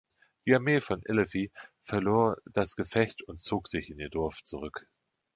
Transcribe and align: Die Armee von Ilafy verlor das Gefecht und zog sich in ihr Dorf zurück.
Die 0.47 0.55
Armee 0.55 0.81
von 0.81 1.03
Ilafy 1.05 1.51
verlor 1.83 2.37
das 2.45 2.75
Gefecht 2.75 3.21
und 3.21 3.39
zog 3.39 3.67
sich 3.67 3.91
in 3.91 3.99
ihr 3.99 4.09
Dorf 4.09 4.43
zurück. 4.43 4.87